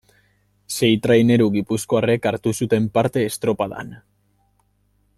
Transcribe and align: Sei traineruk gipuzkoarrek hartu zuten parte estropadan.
Sei 0.77 0.89
traineruk 1.03 1.51
gipuzkoarrek 1.59 2.27
hartu 2.31 2.55
zuten 2.63 2.89
parte 2.99 3.27
estropadan. 3.33 3.93